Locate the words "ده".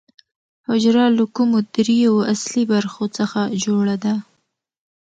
4.03-4.13